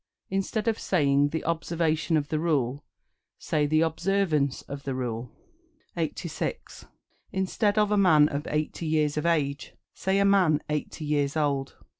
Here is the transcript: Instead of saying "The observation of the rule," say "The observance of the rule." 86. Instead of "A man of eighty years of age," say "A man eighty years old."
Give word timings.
Instead 0.31 0.67
of 0.67 0.79
saying 0.79 1.27
"The 1.29 1.45
observation 1.45 2.17
of 2.17 2.29
the 2.29 2.39
rule," 2.39 2.83
say 3.37 3.67
"The 3.67 3.81
observance 3.81 4.63
of 4.63 4.81
the 4.81 4.95
rule." 4.95 5.29
86. 5.95 6.87
Instead 7.31 7.77
of 7.77 7.91
"A 7.91 7.97
man 7.97 8.27
of 8.27 8.47
eighty 8.49 8.87
years 8.87 9.15
of 9.15 9.27
age," 9.27 9.75
say 9.93 10.17
"A 10.17 10.25
man 10.25 10.59
eighty 10.71 11.05
years 11.05 11.37
old." 11.37 11.75